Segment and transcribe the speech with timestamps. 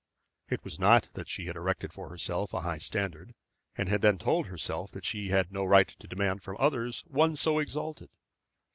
[0.49, 3.35] It was not that she erected for herself a high standard
[3.77, 7.35] and had then told herself that she had no right to demand from others one
[7.35, 8.09] so exalted.